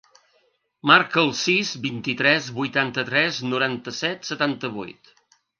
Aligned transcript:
Marca 0.91 1.19
el 1.23 1.29
sis, 1.41 1.73
vint-i-tres, 1.83 2.49
vuitanta-tres, 2.57 3.43
noranta-set, 3.53 4.29
setanta-vuit. 4.35 5.17